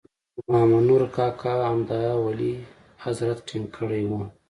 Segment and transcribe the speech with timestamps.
[0.33, 2.53] خو مامنور کاکا همدا ولي
[3.03, 4.21] حضرت ټینګ کړی وو.